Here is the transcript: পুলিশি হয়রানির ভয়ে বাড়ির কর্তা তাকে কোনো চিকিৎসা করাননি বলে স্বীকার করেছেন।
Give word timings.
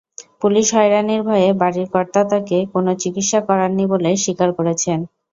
পুলিশি 0.41 0.73
হয়রানির 0.73 1.21
ভয়ে 1.27 1.49
বাড়ির 1.61 1.87
কর্তা 1.93 2.21
তাকে 2.31 2.57
কোনো 2.73 2.91
চিকিৎসা 3.01 3.39
করাননি 3.47 3.83
বলে 3.93 4.09
স্বীকার 4.23 4.49
করেছেন। 4.57 4.99